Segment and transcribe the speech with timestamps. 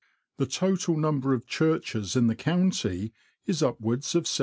[0.37, 3.13] The total number of churches in the county
[3.45, 4.39] is upwards of 760.